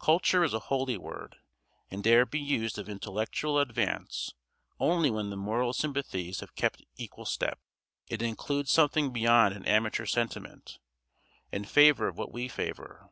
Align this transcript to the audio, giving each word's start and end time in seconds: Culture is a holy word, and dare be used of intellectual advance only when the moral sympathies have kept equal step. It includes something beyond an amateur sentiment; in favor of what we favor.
Culture 0.00 0.42
is 0.42 0.54
a 0.54 0.58
holy 0.72 0.96
word, 0.96 1.36
and 1.90 2.02
dare 2.02 2.24
be 2.24 2.38
used 2.40 2.78
of 2.78 2.88
intellectual 2.88 3.58
advance 3.58 4.32
only 4.80 5.10
when 5.10 5.28
the 5.28 5.36
moral 5.36 5.74
sympathies 5.74 6.40
have 6.40 6.54
kept 6.54 6.82
equal 6.96 7.26
step. 7.26 7.58
It 8.08 8.22
includes 8.22 8.70
something 8.70 9.12
beyond 9.12 9.54
an 9.54 9.66
amateur 9.66 10.06
sentiment; 10.06 10.78
in 11.52 11.66
favor 11.66 12.08
of 12.08 12.16
what 12.16 12.32
we 12.32 12.48
favor. 12.48 13.10